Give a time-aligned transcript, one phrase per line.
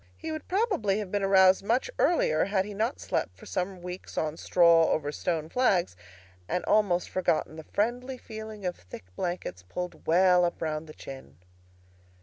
[0.17, 4.17] He would probably have been aroused much earlier, had he not slept for some weeks
[4.17, 5.95] on straw over stone flags,
[6.49, 11.37] and almost forgotten the friendly feeling of thick blankets pulled well up round the chin.